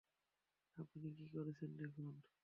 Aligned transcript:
আপনি 0.77 1.07
কি 1.17 1.25
করেছেন 1.33 1.69
দেখুন! 1.79 2.05